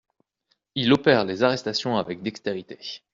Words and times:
Il 0.73 0.91
opère 0.93 1.25
les 1.25 1.43
arrestations 1.43 1.95
avec 1.95 2.23
dextérité. 2.23 2.89